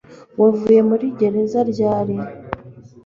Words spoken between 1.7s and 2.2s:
ryari?